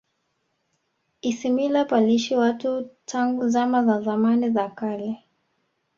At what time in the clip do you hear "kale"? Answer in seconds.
4.69-5.15